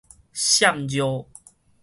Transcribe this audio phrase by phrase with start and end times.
[0.33, 1.29] 滲尿